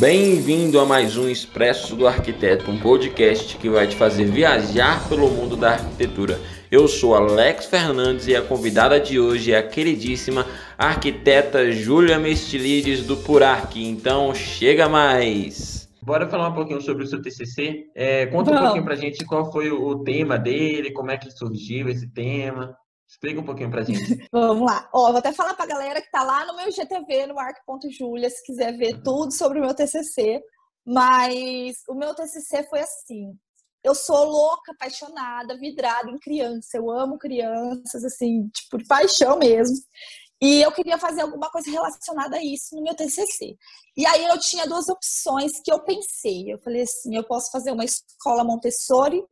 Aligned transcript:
Bem-vindo 0.00 0.80
a 0.80 0.86
mais 0.86 1.18
um 1.18 1.28
Expresso 1.28 1.94
do 1.94 2.06
Arquiteto, 2.06 2.70
um 2.70 2.80
podcast 2.80 3.58
que 3.58 3.68
vai 3.68 3.86
te 3.86 3.94
fazer 3.94 4.24
viajar 4.24 5.06
pelo 5.10 5.28
mundo 5.28 5.58
da 5.58 5.72
arquitetura. 5.72 6.40
Eu 6.70 6.88
sou 6.88 7.14
Alex 7.14 7.66
Fernandes 7.66 8.26
e 8.26 8.34
a 8.34 8.40
convidada 8.40 8.98
de 8.98 9.20
hoje 9.20 9.52
é 9.52 9.58
a 9.58 9.62
queridíssima 9.62 10.46
arquiteta 10.78 11.70
Júlia 11.70 12.18
Mestilides 12.18 13.04
do 13.04 13.14
Purarc. 13.14 13.76
Então, 13.76 14.34
chega 14.34 14.88
mais! 14.88 15.86
Bora 16.00 16.26
falar 16.26 16.48
um 16.48 16.54
pouquinho 16.54 16.80
sobre 16.80 17.04
o 17.04 17.06
seu 17.06 17.20
TCC. 17.20 17.84
É, 17.94 18.24
conta 18.24 18.52
um 18.52 18.58
pouquinho 18.58 18.84
pra 18.84 18.96
gente 18.96 19.22
qual 19.26 19.52
foi 19.52 19.70
o 19.70 20.02
tema 20.02 20.38
dele, 20.38 20.92
como 20.92 21.10
é 21.10 21.18
que 21.18 21.30
surgiu 21.30 21.90
esse 21.90 22.08
tema. 22.08 22.74
Explica 23.10 23.40
um 23.40 23.44
pouquinho 23.44 23.70
pra 23.70 23.82
gente. 23.82 23.98
Vamos 24.30 24.70
lá. 24.70 24.88
Ó, 24.94 25.08
vou 25.08 25.18
até 25.18 25.32
falar 25.32 25.54
pra 25.54 25.66
galera 25.66 26.00
que 26.00 26.10
tá 26.12 26.22
lá 26.22 26.46
no 26.46 26.54
meu 26.56 26.70
GTV, 26.70 27.26
no 27.26 27.40
arc.julia, 27.40 28.30
se 28.30 28.44
quiser 28.44 28.76
ver 28.76 29.02
tudo 29.02 29.32
sobre 29.32 29.58
o 29.58 29.62
meu 29.62 29.74
TCC. 29.74 30.40
Mas 30.86 31.82
o 31.88 31.94
meu 31.94 32.14
TCC 32.14 32.62
foi 32.70 32.80
assim. 32.80 33.36
Eu 33.82 33.96
sou 33.96 34.24
louca, 34.24 34.72
apaixonada, 34.72 35.58
vidrada 35.58 36.08
em 36.08 36.18
criança. 36.18 36.76
Eu 36.76 36.88
amo 36.88 37.18
crianças, 37.18 38.04
assim, 38.04 38.48
tipo, 38.48 38.78
de 38.78 38.86
paixão 38.86 39.38
mesmo. 39.38 39.76
E 40.40 40.62
eu 40.62 40.70
queria 40.70 40.96
fazer 40.96 41.22
alguma 41.22 41.50
coisa 41.50 41.70
relacionada 41.70 42.36
a 42.36 42.44
isso 42.44 42.76
no 42.76 42.82
meu 42.82 42.94
TCC. 42.94 43.56
E 43.96 44.06
aí 44.06 44.24
eu 44.24 44.38
tinha 44.38 44.66
duas 44.66 44.88
opções 44.88 45.60
que 45.64 45.72
eu 45.72 45.80
pensei. 45.80 46.52
Eu 46.52 46.58
falei 46.60 46.82
assim, 46.82 47.16
eu 47.16 47.24
posso 47.24 47.50
fazer 47.50 47.72
uma 47.72 47.84
escola 47.84 48.44
Montessori 48.44 49.22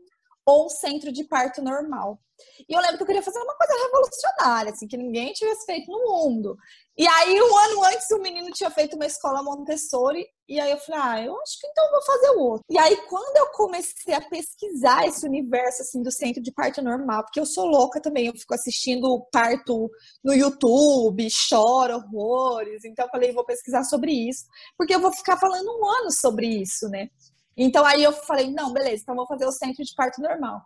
ou 0.48 0.70
centro 0.70 1.12
de 1.12 1.24
parto 1.24 1.60
normal. 1.60 2.18
E 2.66 2.72
eu 2.72 2.80
lembro 2.80 2.96
que 2.96 3.02
eu 3.02 3.06
queria 3.06 3.22
fazer 3.22 3.38
uma 3.38 3.54
coisa 3.54 3.72
revolucionária, 3.84 4.72
assim, 4.72 4.88
que 4.88 4.96
ninguém 4.96 5.32
tivesse 5.34 5.66
feito 5.66 5.90
no 5.90 5.98
mundo. 6.04 6.56
E 6.96 7.06
aí, 7.06 7.38
um 7.42 7.56
ano 7.58 7.84
antes, 7.84 8.10
o 8.12 8.18
menino 8.18 8.50
tinha 8.52 8.70
feito 8.70 8.94
uma 8.94 9.04
escola 9.04 9.42
Montessori, 9.42 10.26
e 10.48 10.58
aí 10.58 10.70
eu 10.70 10.78
falei, 10.78 11.00
ah, 11.02 11.24
eu 11.26 11.38
acho 11.42 11.60
que 11.60 11.66
então 11.66 11.84
eu 11.84 11.90
vou 11.90 12.02
fazer 12.02 12.30
o 12.30 12.40
outro. 12.40 12.64
E 12.70 12.78
aí, 12.78 12.96
quando 13.08 13.36
eu 13.36 13.50
comecei 13.50 14.14
a 14.14 14.26
pesquisar 14.26 15.06
esse 15.06 15.26
universo, 15.26 15.82
assim, 15.82 16.02
do 16.02 16.10
centro 16.10 16.42
de 16.42 16.50
parto 16.50 16.80
normal, 16.80 17.24
porque 17.24 17.40
eu 17.40 17.46
sou 17.46 17.66
louca 17.66 18.00
também, 18.00 18.26
eu 18.26 18.32
fico 18.32 18.54
assistindo 18.54 19.26
parto 19.30 19.90
no 20.24 20.32
YouTube, 20.32 21.28
choro 21.30 21.96
horrores, 21.96 22.84
então 22.84 23.04
eu 23.04 23.10
falei, 23.10 23.32
vou 23.32 23.44
pesquisar 23.44 23.84
sobre 23.84 24.12
isso, 24.12 24.44
porque 24.78 24.94
eu 24.94 25.00
vou 25.00 25.12
ficar 25.12 25.36
falando 25.36 25.68
um 25.68 25.84
ano 25.84 26.10
sobre 26.10 26.46
isso, 26.46 26.88
né? 26.88 27.10
Então 27.58 27.84
aí 27.84 28.04
eu 28.04 28.12
falei, 28.12 28.50
não, 28.52 28.72
beleza, 28.72 29.02
então 29.02 29.16
vou 29.16 29.26
fazer 29.26 29.44
o 29.44 29.52
centro 29.52 29.84
de 29.84 29.92
parto 29.94 30.22
normal. 30.22 30.62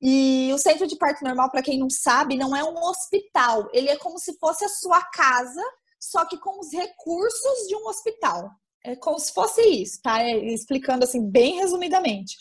E 0.00 0.50
o 0.52 0.58
centro 0.58 0.86
de 0.86 0.96
parto 0.96 1.24
normal, 1.24 1.50
para 1.50 1.62
quem 1.62 1.78
não 1.78 1.88
sabe, 1.88 2.36
não 2.36 2.54
é 2.54 2.62
um 2.62 2.76
hospital. 2.76 3.70
Ele 3.72 3.88
é 3.88 3.96
como 3.96 4.18
se 4.18 4.36
fosse 4.38 4.62
a 4.64 4.68
sua 4.68 5.02
casa, 5.02 5.62
só 5.98 6.26
que 6.26 6.38
com 6.38 6.60
os 6.60 6.70
recursos 6.70 7.66
de 7.66 7.74
um 7.74 7.86
hospital. 7.88 8.50
É 8.84 8.94
como 8.94 9.18
se 9.18 9.32
fosse 9.32 9.62
isso, 9.62 9.98
tá? 10.02 10.22
É, 10.22 10.36
explicando 10.52 11.04
assim, 11.04 11.26
bem 11.30 11.54
resumidamente. 11.54 12.36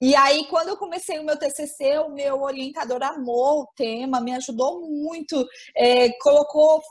E 0.00 0.16
aí, 0.16 0.46
quando 0.48 0.68
eu 0.68 0.76
comecei 0.76 1.18
o 1.18 1.24
meu 1.24 1.38
TCC, 1.38 1.98
o 1.98 2.08
meu 2.08 2.40
orientador 2.40 3.02
amou 3.02 3.60
o 3.60 3.68
tema, 3.76 4.20
me 4.20 4.34
ajudou 4.34 4.80
muito, 4.80 5.46
é, 5.76 6.10
colocou 6.18 6.82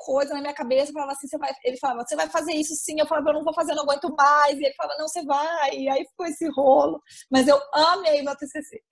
coisa 0.00 0.34
na 0.34 0.40
minha 0.40 0.54
cabeça, 0.54 0.92
falava 0.92 1.12
assim, 1.12 1.28
você 1.28 1.38
vai, 1.38 1.52
ele 1.64 1.76
falava, 1.76 2.04
você 2.06 2.16
vai 2.16 2.28
fazer 2.28 2.52
isso 2.52 2.74
sim, 2.74 2.98
eu 2.98 3.06
falava, 3.06 3.30
eu 3.30 3.34
não 3.34 3.44
vou 3.44 3.54
fazer, 3.54 3.72
eu 3.72 3.76
não 3.76 3.84
aguento 3.84 4.14
mais, 4.16 4.58
e 4.58 4.64
ele 4.64 4.74
falava, 4.74 4.98
não, 4.98 5.06
você 5.06 5.22
vai, 5.24 5.76
e 5.76 5.88
aí 5.88 6.04
ficou 6.06 6.26
esse 6.26 6.48
rolo, 6.50 7.00
mas 7.30 7.46
eu 7.46 7.58
amei 7.74 8.22
meu 8.22 8.34
TCC. 8.36 8.82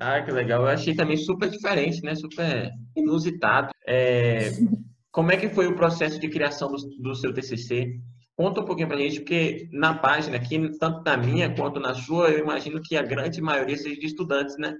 Ah, 0.00 0.22
que 0.22 0.30
legal, 0.30 0.62
eu 0.62 0.68
achei 0.68 0.94
também 0.94 1.16
super 1.16 1.50
diferente, 1.50 2.00
né, 2.02 2.14
super 2.14 2.70
inusitado. 2.96 3.70
É, 3.86 4.50
como 5.10 5.32
é 5.32 5.36
que 5.36 5.48
foi 5.48 5.66
o 5.66 5.74
processo 5.74 6.20
de 6.20 6.28
criação 6.28 6.70
do, 6.70 6.76
do 7.00 7.14
seu 7.16 7.34
TCC? 7.34 7.98
Conta 8.36 8.60
um 8.60 8.64
pouquinho 8.64 8.86
pra 8.86 8.96
gente, 8.96 9.18
porque 9.18 9.68
na 9.72 9.92
página 9.94 10.36
aqui, 10.36 10.70
tanto 10.78 11.02
na 11.02 11.16
minha 11.16 11.52
quanto 11.52 11.80
na 11.80 11.92
sua, 11.92 12.30
eu 12.30 12.38
imagino 12.38 12.80
que 12.80 12.96
a 12.96 13.02
grande 13.02 13.40
maioria 13.40 13.76
seja 13.76 13.98
de 13.98 14.06
estudantes, 14.06 14.56
né? 14.56 14.72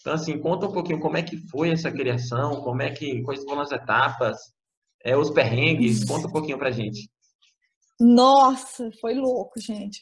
Então, 0.00 0.12
assim, 0.12 0.38
conta 0.38 0.66
um 0.66 0.72
pouquinho 0.72 1.00
como 1.00 1.16
é 1.16 1.22
que 1.22 1.36
foi 1.48 1.70
essa 1.70 1.90
criação, 1.90 2.60
como 2.62 2.82
é 2.82 2.90
que, 2.90 3.22
quais 3.22 3.42
foram 3.44 3.62
as 3.62 3.72
etapas, 3.72 4.36
é, 5.04 5.16
os 5.16 5.30
perrengues, 5.30 6.04
conta 6.04 6.28
um 6.28 6.32
pouquinho 6.32 6.58
pra 6.58 6.70
gente. 6.70 7.10
Nossa, 7.98 8.90
foi 9.00 9.14
louco, 9.14 9.60
gente. 9.60 10.00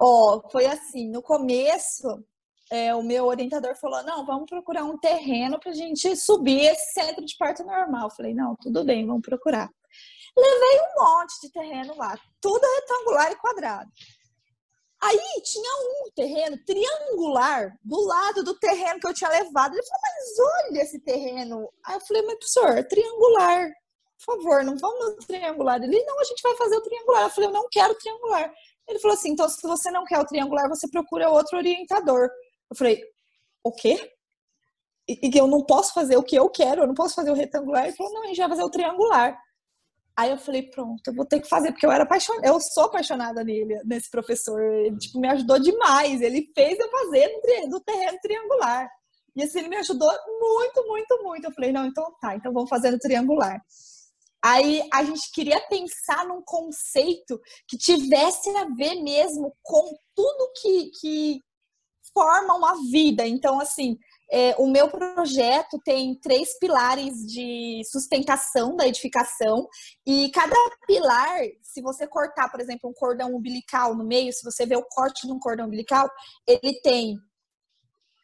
Ó, 0.00 0.40
foi 0.50 0.66
assim, 0.66 1.10
no 1.10 1.22
começo, 1.22 2.24
é, 2.70 2.94
o 2.94 3.02
meu 3.02 3.26
orientador 3.26 3.76
falou, 3.76 4.02
não, 4.02 4.26
vamos 4.26 4.48
procurar 4.48 4.84
um 4.84 4.98
terreno 4.98 5.58
pra 5.58 5.72
gente 5.72 6.16
subir 6.16 6.60
esse 6.60 6.92
centro 6.92 7.24
de 7.24 7.36
parto 7.36 7.64
normal. 7.64 8.08
Eu 8.08 8.14
falei, 8.14 8.34
não, 8.34 8.56
tudo 8.56 8.84
bem, 8.84 9.06
vamos 9.06 9.22
procurar. 9.22 9.70
Levei 10.36 10.80
um 10.80 11.02
monte 11.02 11.40
de 11.40 11.50
terreno 11.50 11.96
lá, 11.96 12.14
tudo 12.40 12.60
retangular 12.60 13.32
e 13.32 13.36
quadrado. 13.36 13.90
Aí 15.02 15.42
tinha 15.42 15.70
um 15.78 16.10
terreno 16.14 16.56
triangular 16.64 17.76
do 17.84 18.00
lado 18.00 18.42
do 18.42 18.58
terreno 18.58 18.98
que 18.98 19.06
eu 19.06 19.14
tinha 19.14 19.30
levado. 19.30 19.74
Ele 19.74 19.82
falou, 19.82 20.02
mas 20.02 20.38
olha 20.64 20.82
esse 20.82 20.98
terreno. 21.00 21.68
Aí 21.84 21.96
eu 21.96 22.00
falei, 22.00 22.22
mas 22.22 22.36
professor, 22.36 22.84
triangular. 22.88 23.70
Por 24.24 24.36
favor, 24.36 24.64
não 24.64 24.76
vamos 24.78 25.16
no 25.16 25.26
triangular. 25.26 25.82
Ele, 25.82 26.02
não, 26.04 26.18
a 26.18 26.24
gente 26.24 26.42
vai 26.42 26.56
fazer 26.56 26.76
o 26.76 26.82
triangular. 26.82 27.24
Eu 27.24 27.30
falei, 27.30 27.50
eu 27.50 27.52
não 27.52 27.68
quero 27.70 27.94
triangular. 27.94 28.52
Ele 28.88 28.98
falou 28.98 29.16
assim, 29.16 29.30
então 29.30 29.48
se 29.48 29.60
você 29.62 29.90
não 29.90 30.04
quer 30.04 30.18
o 30.18 30.26
triangular, 30.26 30.68
você 30.68 30.88
procura 30.88 31.28
outro 31.28 31.58
orientador. 31.58 32.30
Eu 32.70 32.76
falei, 32.76 33.02
o 33.62 33.72
quê? 33.72 34.12
E 35.08 35.30
que 35.30 35.38
eu 35.38 35.46
não 35.46 35.62
posso 35.62 35.92
fazer 35.92 36.16
o 36.16 36.22
que 36.22 36.36
eu 36.36 36.48
quero, 36.48 36.82
eu 36.82 36.86
não 36.86 36.94
posso 36.94 37.14
fazer 37.14 37.30
o 37.30 37.34
retangular. 37.34 37.84
Ele 37.84 37.96
falou, 37.96 38.12
não, 38.12 38.22
a 38.22 38.26
gente 38.26 38.38
vai 38.38 38.48
fazer 38.48 38.64
o 38.64 38.70
triangular. 38.70 39.38
Aí 40.16 40.30
eu 40.30 40.38
falei, 40.38 40.62
pronto, 40.62 41.06
eu 41.06 41.14
vou 41.14 41.26
ter 41.26 41.40
que 41.40 41.48
fazer, 41.48 41.72
porque 41.72 41.84
eu 41.84 41.92
era 41.92 42.04
apaixonada, 42.04 42.46
eu 42.46 42.58
sou 42.58 42.84
apaixonada 42.84 43.44
nele, 43.44 43.78
nesse 43.84 44.10
professor. 44.10 44.62
Ele, 44.62 44.96
tipo, 44.96 45.20
me 45.20 45.28
ajudou 45.28 45.58
demais. 45.58 46.22
Ele 46.22 46.50
fez 46.54 46.78
eu 46.78 46.90
fazer 46.90 47.28
no 47.68 47.80
terreno 47.80 48.18
triangular. 48.22 48.88
E 49.36 49.42
assim, 49.42 49.58
ele 49.58 49.68
me 49.68 49.76
ajudou 49.76 50.10
muito, 50.40 50.86
muito, 50.86 51.22
muito. 51.22 51.44
Eu 51.44 51.52
falei, 51.52 51.70
não, 51.70 51.84
então 51.84 52.10
tá, 52.18 52.34
então 52.34 52.50
vamos 52.52 52.70
fazer 52.70 52.90
no 52.90 52.98
triangular. 52.98 53.60
Aí 54.42 54.88
a 54.92 55.04
gente 55.04 55.30
queria 55.32 55.60
pensar 55.68 56.26
num 56.26 56.40
conceito 56.42 57.38
que 57.68 57.76
tivesse 57.76 58.48
a 58.56 58.64
ver 58.74 58.94
mesmo 59.02 59.54
com 59.62 59.94
tudo 60.14 60.52
que, 60.62 60.90
que 61.00 61.40
forma 62.14 62.54
uma 62.54 62.74
vida. 62.90 63.26
Então, 63.26 63.60
assim, 63.60 63.98
é, 64.30 64.54
o 64.58 64.66
meu 64.66 64.88
projeto 64.88 65.78
tem 65.84 66.14
três 66.20 66.58
pilares 66.58 67.14
de 67.26 67.82
sustentação 67.90 68.74
da 68.76 68.86
edificação 68.86 69.66
e 70.06 70.30
cada 70.30 70.56
pilar, 70.86 71.38
se 71.62 71.80
você 71.80 72.06
cortar, 72.06 72.50
por 72.50 72.60
exemplo, 72.60 72.90
um 72.90 72.94
cordão 72.94 73.34
umbilical 73.34 73.94
no 73.94 74.04
meio, 74.04 74.32
se 74.32 74.44
você 74.44 74.66
vê 74.66 74.76
o 74.76 74.86
corte 74.90 75.26
de 75.26 75.32
um 75.32 75.38
cordão 75.38 75.66
umbilical, 75.66 76.10
ele 76.46 76.80
tem 76.82 77.16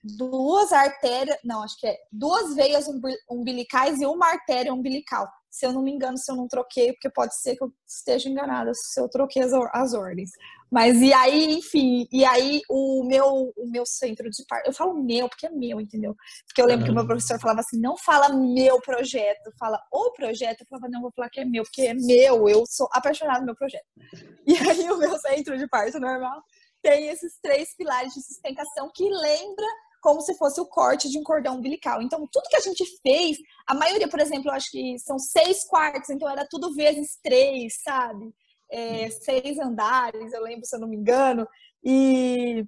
duas 0.03 0.73
artérias, 0.73 1.37
não, 1.45 1.63
acho 1.63 1.79
que 1.79 1.87
é 1.87 1.97
duas 2.11 2.55
veias 2.55 2.87
umbilicais 3.31 4.01
e 4.01 4.07
uma 4.07 4.27
artéria 4.27 4.75
umbilical 4.75 5.29
se 5.53 5.67
eu 5.67 5.73
não 5.73 5.83
me 5.83 5.93
engano, 5.93 6.17
se 6.17 6.33
eu 6.33 6.35
não 6.35 6.49
troquei, 6.49 6.95
porque 6.95 7.11
pode 7.11 7.39
ser 7.39 7.55
que 7.57 7.63
eu 7.63 7.71
esteja 7.87 8.27
enganada 8.27 8.73
se 8.75 8.99
eu 8.99 9.07
troquei 9.07 9.43
as, 9.43 9.53
as 9.53 9.93
ordens. 9.93 10.31
Mas 10.73 11.03
e 11.03 11.13
aí, 11.13 11.53
enfim, 11.53 12.09
e 12.11 12.25
aí 12.25 12.63
o 12.67 13.05
meu, 13.05 13.53
o 13.55 13.71
meu 13.71 13.85
centro 13.85 14.31
de 14.31 14.43
parto, 14.49 14.67
eu 14.67 14.73
falo 14.73 14.95
meu, 14.95 15.29
porque 15.29 15.47
é 15.47 15.51
meu, 15.51 15.79
entendeu? 15.79 16.17
Porque 16.47 16.63
eu 16.63 16.65
lembro 16.65 16.81
uhum. 16.81 16.87
que 16.87 16.93
o 16.93 16.95
meu 16.95 17.07
professor 17.07 17.39
falava 17.39 17.61
assim, 17.61 17.79
não 17.79 17.95
fala 17.99 18.31
meu 18.31 18.81
projeto, 18.81 19.53
fala 19.59 19.79
o 19.93 20.11
projeto. 20.13 20.63
Eu 20.63 20.67
falava, 20.71 20.89
não, 20.89 21.03
vou 21.03 21.13
falar 21.15 21.29
que 21.29 21.41
é 21.41 21.45
meu, 21.45 21.63
porque 21.63 21.83
é 21.83 21.93
meu, 21.93 22.49
eu 22.49 22.65
sou 22.67 22.89
apaixonada 22.91 23.41
no 23.41 23.47
meu 23.47 23.55
projeto. 23.55 23.85
E 24.47 24.57
aí 24.57 24.91
o 24.91 24.97
meu 24.97 25.17
centro 25.19 25.57
de 25.59 25.69
parto 25.69 26.01
normal 26.01 26.43
tem 26.83 27.09
esses 27.09 27.39
três 27.41 27.77
pilares 27.77 28.13
de 28.15 28.23
sustentação 28.23 28.91
que 28.95 29.05
lembra 29.09 29.67
como 30.01 30.21
se 30.21 30.35
fosse 30.37 30.61
o 30.61 30.67
corte 30.67 31.09
de 31.09 31.19
um 31.19 31.23
cordão 31.23 31.57
umbilical. 31.57 32.03
Então, 32.03 32.27
tudo 32.31 32.49
que 32.49 32.57
a 32.57 32.61
gente 32.61 32.85
fez, 33.03 33.37
a 33.69 33.75
maioria, 33.75 34.09
por 34.09 34.21
exemplo, 34.21 34.51
eu 34.51 34.55
acho 34.55 34.71
que 34.71 34.99
são 34.99 35.17
seis 35.19 35.65
quartos, 35.65 36.11
então 36.11 36.29
era 36.29 36.47
tudo 36.51 36.75
vezes 36.75 37.19
três, 37.23 37.75
sabe? 37.85 38.35
É, 38.73 39.11
seis 39.11 39.59
andares, 39.59 40.33
eu 40.33 40.43
lembro, 40.43 40.65
se 40.65 40.75
eu 40.75 40.81
não 40.81 40.89
me 40.89 40.97
engano. 40.97 41.47
E 41.85 42.65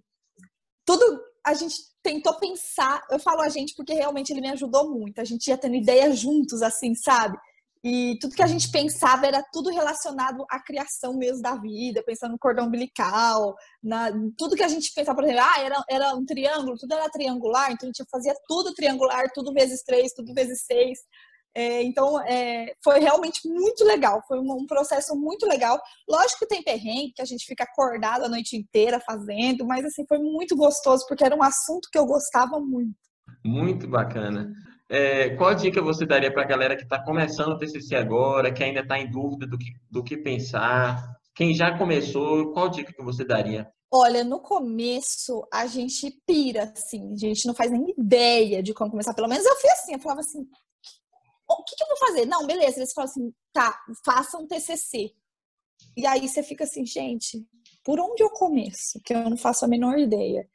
tudo 0.84 1.02
a 1.44 1.54
gente 1.54 1.76
tentou 2.02 2.34
pensar, 2.34 3.02
eu 3.10 3.18
falo 3.18 3.40
a 3.40 3.48
gente 3.48 3.74
porque 3.74 3.94
realmente 3.94 4.30
ele 4.30 4.40
me 4.40 4.50
ajudou 4.50 4.90
muito. 4.90 5.20
A 5.20 5.24
gente 5.24 5.48
ia 5.48 5.56
tendo 5.56 5.74
ideias 5.74 6.18
juntos, 6.18 6.62
assim, 6.62 6.94
sabe? 6.94 7.38
E 7.82 8.18
tudo 8.18 8.34
que 8.34 8.42
a 8.42 8.46
gente 8.46 8.70
pensava 8.70 9.26
era 9.26 9.44
tudo 9.52 9.68
relacionado 9.68 10.42
à 10.50 10.58
criação 10.58 11.18
mesmo 11.18 11.42
da 11.42 11.54
vida, 11.54 12.02
pensando 12.02 12.32
no 12.32 12.38
cordão 12.38 12.66
umbilical, 12.66 13.54
na, 13.82 14.10
tudo 14.38 14.56
que 14.56 14.62
a 14.62 14.68
gente 14.68 14.90
pensava, 14.94 15.16
por 15.16 15.24
exemplo, 15.24 15.42
ah, 15.44 15.60
era, 15.60 15.84
era 15.90 16.14
um 16.14 16.24
triângulo, 16.24 16.78
tudo 16.78 16.94
era 16.94 17.10
triangular, 17.10 17.70
então 17.70 17.86
a 17.86 17.92
gente 17.92 18.08
fazia 18.10 18.34
tudo 18.48 18.72
triangular, 18.72 19.30
tudo 19.34 19.52
vezes 19.52 19.82
três, 19.82 20.14
tudo 20.14 20.32
vezes 20.32 20.64
seis. 20.64 20.98
É, 21.54 21.82
então, 21.82 22.20
é, 22.26 22.74
foi 22.82 22.98
realmente 22.98 23.48
muito 23.48 23.84
legal, 23.84 24.22
foi 24.26 24.38
um, 24.40 24.52
um, 24.52 24.66
processo 24.66 25.14
muito 25.14 25.46
legal. 25.46 25.80
Lógico 26.08 26.40
que 26.40 26.48
tem 26.48 26.62
perrengue, 26.62 27.12
que 27.14 27.22
a 27.22 27.24
gente 27.24 27.46
fica 27.46 27.64
acordado 27.64 28.24
a 28.24 28.28
noite 28.28 28.56
inteira 28.56 29.00
fazendo, 29.00 29.64
mas 29.64 29.84
assim, 29.84 30.04
foi 30.08 30.18
muito 30.18 30.56
gostoso, 30.56 31.04
porque 31.08 31.24
era 31.24 31.36
um 31.36 31.42
assunto 31.42 31.88
que 31.92 31.98
eu 31.98 32.06
gostava 32.06 32.58
muito. 32.58 32.94
Muito 33.44 33.86
bacana. 33.86 34.52
É, 34.90 35.30
qual 35.36 35.54
dica 35.54 35.80
você 35.80 36.04
daria 36.04 36.32
para 36.32 36.42
a 36.42 36.46
galera 36.46 36.76
que 36.76 36.82
está 36.82 37.02
começando 37.02 37.52
o 37.52 37.58
TCC 37.58 37.94
agora, 37.94 38.52
que 38.52 38.62
ainda 38.62 38.80
está 38.80 38.98
em 38.98 39.10
dúvida 39.10 39.46
do 39.46 39.56
que, 39.56 39.72
do 39.90 40.02
que 40.02 40.16
pensar? 40.16 41.14
quem 41.34 41.52
já 41.54 41.76
começou, 41.76 42.52
qual 42.52 42.68
dica 42.68 42.92
que 42.92 43.02
você 43.02 43.24
daria? 43.24 43.68
Olha, 43.92 44.24
no 44.24 44.40
começo 44.40 45.46
a 45.52 45.66
gente 45.66 46.10
pira, 46.26 46.72
assim, 46.74 47.12
a 47.12 47.16
gente 47.16 47.46
não 47.46 47.54
faz 47.54 47.70
nem 47.70 47.94
ideia 47.96 48.62
de 48.62 48.72
como 48.72 48.90
começar. 48.90 49.14
Pelo 49.14 49.28
menos 49.28 49.44
eu 49.44 49.56
fui 49.56 49.70
assim, 49.70 49.94
eu 49.94 50.00
falava 50.00 50.20
assim, 50.20 50.46
o 51.48 51.64
que, 51.64 51.76
que 51.76 51.82
eu 51.82 51.88
vou 51.88 51.98
fazer? 51.98 52.26
Não, 52.26 52.46
beleza. 52.46 52.78
Eles 52.78 52.92
falam 52.92 53.10
assim, 53.10 53.34
tá, 53.52 53.78
faça 54.04 54.38
um 54.38 54.46
TCC. 54.46 55.12
E 55.96 56.06
aí 56.06 56.28
você 56.28 56.42
fica 56.42 56.64
assim, 56.64 56.84
gente, 56.84 57.46
por 57.84 58.00
onde 58.00 58.22
eu 58.22 58.30
começo? 58.30 59.00
Que 59.04 59.14
eu 59.14 59.28
não 59.28 59.36
faço 59.36 59.64
a 59.64 59.68
menor 59.68 59.98
ideia. 59.98 60.48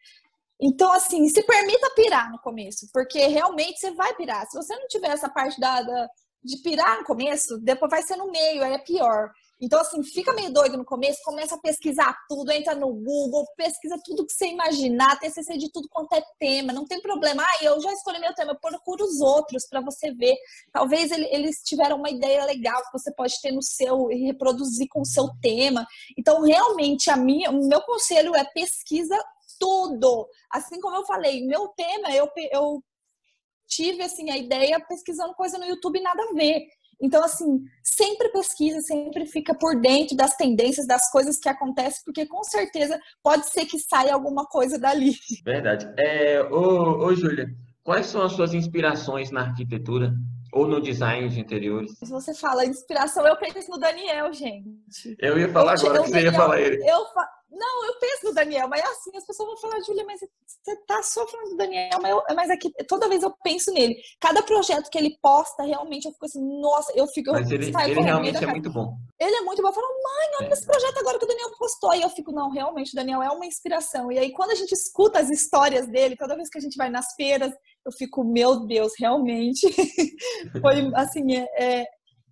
Então, 0.61 0.91
assim, 0.91 1.27
se 1.29 1.41
permita 1.43 1.93
pirar 1.95 2.31
no 2.31 2.39
começo, 2.39 2.89
porque 2.91 3.27
realmente 3.27 3.79
você 3.79 3.91
vai 3.91 4.13
pirar. 4.15 4.45
Se 4.47 4.57
você 4.57 4.75
não 4.75 4.87
tiver 4.87 5.11
essa 5.11 5.29
parte 5.29 5.59
da, 5.59 5.81
da 5.81 6.09
de 6.43 6.57
pirar 6.61 6.97
no 6.99 7.05
começo, 7.05 7.57
depois 7.59 7.89
vai 7.89 8.01
ser 8.01 8.15
no 8.15 8.31
meio, 8.31 8.63
aí 8.63 8.73
é 8.73 8.79
pior. 8.79 9.31
Então, 9.61 9.79
assim, 9.79 10.01
fica 10.03 10.33
meio 10.33 10.53
doido 10.53 10.77
no 10.77 10.85
começo, 10.85 11.19
começa 11.23 11.55
a 11.55 11.59
pesquisar 11.59 12.15
tudo, 12.29 12.51
entra 12.51 12.73
no 12.75 12.93
Google, 12.93 13.45
pesquisa 13.57 13.99
tudo 14.05 14.25
que 14.25 14.31
você 14.31 14.47
imaginar, 14.47 15.19
TCC 15.19 15.57
de 15.57 15.69
tudo 15.71 15.89
quanto 15.89 16.13
é 16.13 16.21
tema, 16.39 16.71
não 16.71 16.85
tem 16.85 17.01
problema. 17.01 17.43
Ah, 17.43 17.63
eu 17.63 17.81
já 17.81 17.91
escolhi 17.91 18.19
meu 18.19 18.33
tema, 18.33 18.55
procuro 18.55 19.03
os 19.03 19.19
outros 19.19 19.67
para 19.67 19.81
você 19.81 20.13
ver. 20.13 20.35
Talvez 20.71 21.11
eles 21.11 21.57
tiveram 21.63 21.97
uma 21.97 22.09
ideia 22.09 22.45
legal 22.45 22.81
que 22.83 22.97
você 22.97 23.13
pode 23.13 23.33
ter 23.41 23.51
no 23.51 23.61
seu 23.61 24.09
e 24.11 24.25
reproduzir 24.25 24.87
com 24.89 25.01
o 25.01 25.05
seu 25.05 25.27
tema. 25.41 25.85
Então, 26.17 26.41
realmente, 26.41 27.09
a 27.09 27.17
minha, 27.17 27.51
o 27.51 27.67
meu 27.67 27.81
conselho 27.81 28.35
é 28.35 28.45
pesquisa 28.45 29.17
tudo. 29.59 30.27
Assim 30.49 30.79
como 30.79 30.95
eu 30.95 31.05
falei, 31.05 31.45
meu 31.45 31.67
tema, 31.69 32.11
eu, 32.11 32.29
eu 32.51 32.81
tive 33.67 34.01
assim 34.03 34.31
a 34.31 34.37
ideia 34.37 34.79
pesquisando 34.79 35.35
coisa 35.35 35.57
no 35.57 35.65
YouTube 35.65 36.01
nada 36.01 36.23
a 36.23 36.33
ver. 36.33 36.65
Então, 37.01 37.23
assim, 37.23 37.63
sempre 37.83 38.29
pesquisa, 38.29 38.81
sempre 38.81 39.25
fica 39.25 39.55
por 39.55 39.79
dentro 39.79 40.15
das 40.17 40.35
tendências, 40.35 40.85
das 40.85 41.09
coisas 41.11 41.37
que 41.39 41.47
acontecem, 41.47 42.01
porque 42.03 42.25
com 42.25 42.43
certeza 42.43 42.99
pode 43.23 43.49
ser 43.49 43.65
que 43.65 43.79
saia 43.79 44.13
alguma 44.13 44.45
coisa 44.45 44.77
dali. 44.77 45.13
Verdade. 45.45 45.91
É, 45.97 46.41
ô, 46.43 47.05
ô 47.05 47.15
Júlia, 47.15 47.47
quais 47.83 48.07
são 48.07 48.21
as 48.21 48.33
suas 48.33 48.53
inspirações 48.53 49.31
na 49.31 49.41
arquitetura? 49.41 50.13
Ou 50.51 50.67
no 50.67 50.81
design 50.81 51.29
de 51.29 51.39
interiores? 51.39 51.91
Se 51.99 52.09
você 52.09 52.33
fala 52.33 52.65
inspiração, 52.65 53.25
eu 53.27 53.37
penso 53.37 53.69
no 53.69 53.77
Daniel, 53.77 54.33
gente. 54.33 55.15
Eu 55.19 55.37
ia 55.37 55.47
falar 55.49 55.75
eu, 55.75 55.79
agora 55.79 56.01
que 56.01 56.07
você 56.07 56.13
Daniel, 56.13 56.31
ia 56.31 56.37
falar 56.39 56.59
ele. 56.59 56.89
Eu, 56.89 57.05
não, 57.51 57.85
eu 57.85 57.99
penso 57.99 58.27
no 58.27 58.33
Daniel, 58.33 58.67
mas 58.67 58.81
é 58.81 58.85
assim, 58.85 59.15
as 59.15 59.25
pessoas 59.25 59.49
vão 59.49 59.57
falar, 59.57 59.81
Júlia, 59.81 60.05
mas 60.05 60.19
você 60.45 60.75
tá 60.85 61.01
só 61.01 61.25
falando 61.27 61.49
do 61.49 61.57
Daniel, 61.57 61.99
mas, 62.01 62.11
eu, 62.11 62.23
mas 62.35 62.49
aqui, 62.49 62.71
toda 62.87 63.09
vez 63.09 63.23
eu 63.23 63.33
penso 63.43 63.71
nele. 63.71 63.95
Cada 64.19 64.43
projeto 64.43 64.89
que 64.89 64.97
ele 64.97 65.17
posta, 65.21 65.63
realmente, 65.63 66.05
eu 66.05 66.11
fico 66.11 66.25
assim, 66.25 66.61
nossa, 66.61 66.91
eu 66.95 67.07
fico. 67.07 67.31
Mas 67.31 67.49
ele, 67.49 67.65
ele 67.65 68.01
realmente 68.01 68.43
é 68.43 68.47
muito 68.47 68.71
bom. 68.71 68.95
Ele 69.19 69.35
é 69.35 69.41
muito 69.41 69.61
bom. 69.63 69.69
Eu 69.69 69.73
falo, 69.73 69.87
mãe, 69.87 70.29
olha 70.39 70.49
é. 70.49 70.53
esse 70.53 70.65
projeto 70.65 70.97
agora 70.99 71.17
que 71.17 71.25
o 71.25 71.27
Daniel 71.27 71.51
postou. 71.57 71.95
E 71.95 72.01
eu 72.01 72.09
fico, 72.09 72.31
não, 72.31 72.51
realmente, 72.51 72.91
o 72.91 72.95
Daniel 72.95 73.23
é 73.23 73.29
uma 73.29 73.45
inspiração. 73.45 74.11
E 74.11 74.19
aí, 74.19 74.31
quando 74.31 74.51
a 74.51 74.55
gente 74.55 74.71
escuta 74.71 75.19
as 75.19 75.29
histórias 75.29 75.87
dele, 75.87 76.15
toda 76.15 76.35
vez 76.35 76.49
que 76.49 76.59
a 76.59 76.61
gente 76.61 76.77
vai 76.77 76.89
nas 76.89 77.13
feiras, 77.15 77.51
eu 77.83 77.91
fico, 77.91 78.23
meu 78.23 78.67
Deus, 78.67 78.93
realmente. 78.99 79.67
Foi 80.61 80.91
assim, 80.95 81.35
é, 81.35 81.79
é, 81.81 81.85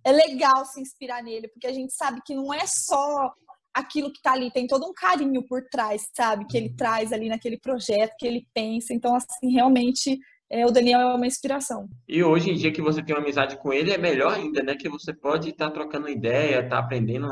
é 0.04 0.12
legal 0.12 0.64
se 0.64 0.80
inspirar 0.80 1.22
nele, 1.22 1.48
porque 1.48 1.66
a 1.66 1.72
gente 1.72 1.92
sabe 1.92 2.20
que 2.24 2.34
não 2.34 2.54
é 2.54 2.64
só 2.66 3.32
aquilo 3.74 4.12
que 4.12 4.20
tá 4.22 4.32
ali, 4.32 4.50
tem 4.50 4.66
todo 4.66 4.86
um 4.86 4.92
carinho 4.92 5.44
por 5.46 5.62
trás, 5.70 6.08
sabe? 6.14 6.46
Que 6.46 6.56
ele 6.56 6.68
uhum. 6.68 6.76
traz 6.76 7.12
ali 7.12 7.28
naquele 7.28 7.58
projeto, 7.58 8.14
que 8.18 8.26
ele 8.26 8.46
pensa. 8.54 8.92
Então, 8.92 9.14
assim, 9.14 9.52
realmente 9.52 10.18
é, 10.50 10.64
o 10.66 10.70
Daniel 10.70 11.00
é 11.00 11.14
uma 11.14 11.26
inspiração. 11.26 11.88
E 12.08 12.22
hoje 12.22 12.50
em 12.50 12.54
dia 12.54 12.72
que 12.72 12.80
você 12.80 13.02
tem 13.02 13.14
uma 13.14 13.22
amizade 13.22 13.56
com 13.58 13.72
ele, 13.72 13.92
é 13.92 13.98
melhor 13.98 14.34
ainda, 14.34 14.62
né? 14.62 14.74
Que 14.74 14.88
você 14.88 15.12
pode 15.12 15.50
estar 15.50 15.66
tá 15.66 15.72
trocando 15.72 16.08
ideia, 16.08 16.56
estar 16.56 16.68
tá 16.68 16.78
aprendendo 16.78 17.28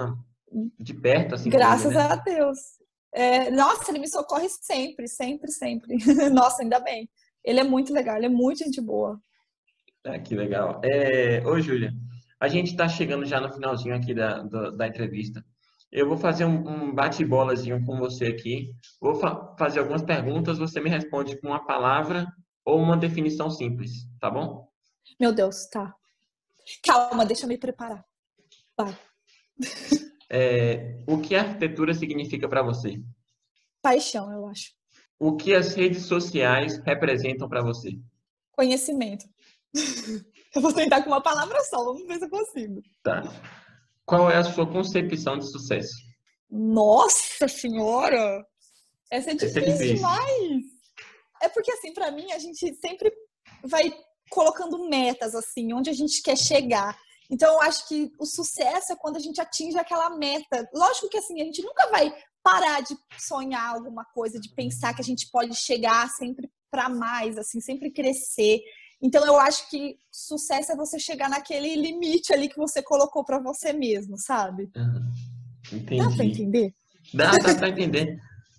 de 0.79 0.94
perto, 0.94 1.35
assim. 1.35 1.50
Graças 1.50 1.87
ele, 1.87 1.94
né? 1.94 2.09
a 2.11 2.17
Deus. 2.17 2.59
É, 3.12 3.50
nossa, 3.50 3.91
ele 3.91 4.00
me 4.00 4.09
socorre 4.09 4.49
sempre, 4.49 5.09
sempre, 5.09 5.50
sempre. 5.50 5.97
nossa, 6.31 6.62
ainda 6.62 6.79
bem. 6.81 7.09
Ele 7.43 7.61
é 7.61 7.65
muito 7.65 7.93
legal, 7.93 8.17
ele 8.17 8.27
é 8.27 8.31
muito 8.31 8.59
gente 8.59 8.81
boa. 8.81 9.19
Ah, 10.05 10.19
que 10.19 10.35
legal. 10.35 10.81
É... 10.85 11.43
Ô, 11.47 11.59
Júlia, 11.61 11.93
a 12.38 12.49
gente 12.49 12.73
está 12.73 12.87
chegando 12.88 13.25
já 13.25 13.41
no 13.41 13.53
finalzinho 13.53 13.94
aqui 13.94 14.12
da, 14.12 14.43
da, 14.43 14.71
da 14.71 14.87
entrevista. 14.87 15.43
Eu 15.97 16.07
vou 16.07 16.19
fazer 16.19 16.45
um, 16.45 16.69
um 16.69 16.95
bate-bolazinho 16.95 17.83
com 17.87 17.97
você 17.97 18.27
aqui. 18.27 18.71
Vou 19.01 19.15
fa 19.15 19.57
fazer 19.59 19.79
algumas 19.79 20.03
perguntas, 20.03 20.59
você 20.59 20.79
me 20.79 20.91
responde 20.91 21.41
com 21.41 21.49
uma 21.49 21.65
palavra 21.65 22.31
ou 22.67 22.79
uma 22.79 22.99
definição 22.99 23.51
simples, 23.51 24.07
tá 24.21 24.31
bom? 24.31 24.69
Meu 25.19 25.33
Deus, 25.33 25.67
tá. 25.71 25.95
Calma, 26.85 27.25
deixa 27.25 27.45
eu 27.45 27.49
me 27.49 27.57
preparar. 27.57 28.05
Vai. 28.77 28.95
É, 30.29 31.03
o 31.07 31.19
que 31.19 31.35
a 31.35 31.41
arquitetura 31.41 31.95
significa 31.95 32.47
para 32.47 32.63
você? 32.63 33.01
Paixão, 33.81 34.31
eu 34.31 34.45
acho. 34.49 34.73
O 35.19 35.35
que 35.35 35.55
as 35.55 35.73
redes 35.73 36.05
sociais 36.05 36.77
representam 36.85 37.49
para 37.49 37.63
você? 37.63 37.99
Conhecimento. 38.53 39.25
Eu 40.55 40.63
vou 40.63 40.73
tentar 40.73 41.03
com 41.03 41.11
uma 41.11 41.23
palavra 41.23 41.61
só, 41.65 41.85
vamos 41.85 42.07
ver 42.07 42.19
se 42.19 42.25
eu 42.25 42.31
consigo. 42.31 42.81
Tá. 43.03 43.23
Qual 44.06 44.31
é 44.31 44.37
a 44.37 44.44
sua 44.44 44.70
concepção 44.70 45.37
de 45.37 45.50
sucesso? 45.50 45.94
Nossa 46.49 47.49
senhora! 47.49 48.47
Essa 49.11 49.32
é 49.32 49.35
difícil, 49.35 49.58
Essa 49.62 49.70
é 49.70 49.73
difícil. 49.73 49.97
demais. 49.97 50.64
É 51.43 51.49
porque 51.49 51.73
assim, 51.73 51.93
para 51.93 52.11
mim, 52.12 52.31
a 52.32 52.38
gente 52.38 52.75
sempre 52.76 53.12
vai 53.64 53.93
colocando 54.31 54.88
metas 54.88 55.35
assim, 55.35 55.73
onde 55.73 55.91
a 55.91 55.93
gente 55.93 56.23
quer 56.23 56.37
chegar. 56.37 56.97
Então, 57.31 57.55
eu 57.55 57.61
acho 57.62 57.88
que 57.88 58.12
o 58.19 58.25
sucesso 58.25 58.93
é 58.93 58.97
quando 58.97 59.17
a 59.17 59.20
gente 59.20 59.41
atinge 59.41 59.76
aquela 59.76 60.11
meta. 60.17 60.69
Lógico 60.73 61.09
que 61.09 61.19
assim, 61.19 61.41
a 61.41 61.44
gente 61.44 61.62
nunca 61.62 61.88
vai 61.91 62.14
parar 62.43 62.81
de 62.81 62.97
sonhar 63.19 63.75
alguma 63.75 64.05
coisa, 64.14 64.38
de 64.38 64.55
pensar 64.55 64.94
que 64.94 65.00
a 65.00 65.05
gente 65.05 65.29
pode 65.32 65.55
chegar 65.56 66.09
sempre 66.11 66.49
para 66.70 66.88
mais, 66.88 67.37
assim, 67.37 67.61
sempre 67.61 67.91
crescer. 67.91 68.61
Então 69.03 69.25
eu 69.27 69.39
acho 69.39 69.69
que 69.69 69.99
sucesso 70.11 70.73
é 70.73 70.77
você 70.77 70.99
chegar 70.99 71.29
naquele 71.29 71.77
limite 71.77 72.33
ali 72.33 72.49
que 72.49 72.57
você 72.57 72.83
colocou 72.83 73.25
para 73.25 73.39
você 73.39 73.73
mesmo, 73.73 74.19
sabe? 74.19 74.71
Uhum. 74.77 75.13
Entendi. 75.73 76.03
Dá 76.03 76.11
para 76.11 76.25
entender? 76.25 76.75
Dá, 77.13 77.31
dá 77.33 77.55
para 77.55 77.69
entender. 77.71 78.19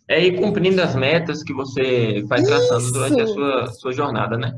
É 0.10 0.24
ir 0.24 0.40
cumprindo 0.40 0.82
as 0.82 0.96
metas 0.96 1.44
que 1.44 1.54
você 1.54 2.22
vai 2.28 2.42
traçando 2.42 2.84
Isso. 2.84 2.94
durante 2.94 3.22
a 3.22 3.28
sua, 3.28 3.68
sua 3.74 3.92
jornada, 3.92 4.38
né? 4.38 4.58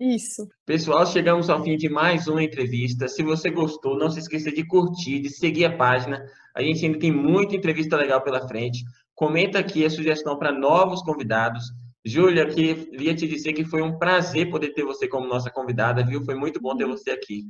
Isso. 0.00 0.48
Pessoal, 0.66 1.06
chegamos 1.06 1.48
ao 1.48 1.62
fim 1.62 1.76
de 1.76 1.88
mais 1.88 2.26
uma 2.26 2.42
entrevista. 2.42 3.06
Se 3.06 3.22
você 3.22 3.50
gostou, 3.50 3.96
não 3.96 4.10
se 4.10 4.18
esqueça 4.18 4.50
de 4.50 4.66
curtir, 4.66 5.20
de 5.20 5.30
seguir 5.30 5.66
a 5.66 5.76
página. 5.76 6.20
A 6.54 6.62
gente 6.62 6.84
ainda 6.84 6.98
tem 6.98 7.12
muita 7.12 7.54
entrevista 7.54 7.96
legal 7.96 8.20
pela 8.20 8.46
frente. 8.48 8.82
Comenta 9.14 9.60
aqui 9.60 9.84
a 9.84 9.90
sugestão 9.90 10.36
para 10.36 10.50
novos 10.50 11.00
convidados. 11.02 11.64
Júlia, 12.04 12.46
queria 12.46 13.14
te 13.14 13.26
dizer 13.26 13.54
que 13.54 13.64
foi 13.64 13.80
um 13.80 13.98
prazer 13.98 14.50
poder 14.50 14.74
ter 14.74 14.84
você 14.84 15.08
como 15.08 15.26
nossa 15.26 15.50
convidada, 15.50 16.04
viu? 16.04 16.22
Foi 16.24 16.34
muito 16.34 16.60
bom 16.60 16.76
ter 16.76 16.86
você 16.86 17.12
aqui. 17.12 17.44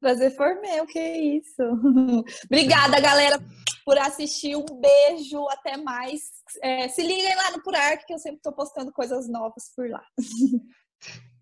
Prazer 0.00 0.34
foi 0.34 0.54
meu, 0.60 0.86
que 0.86 0.98
isso. 0.98 1.62
Obrigada, 2.46 2.98
galera, 3.00 3.38
por 3.84 3.98
assistir. 3.98 4.56
Um 4.56 4.64
beijo, 4.64 5.46
até 5.48 5.76
mais. 5.76 6.22
É, 6.62 6.88
se 6.88 7.02
liguem 7.02 7.36
lá 7.36 7.50
no 7.50 7.62
Purarc, 7.62 8.06
que 8.06 8.14
eu 8.14 8.18
sempre 8.18 8.38
estou 8.38 8.52
postando 8.52 8.92
coisas 8.92 9.28
novas 9.28 9.70
por 9.74 9.88
lá. 9.90 10.04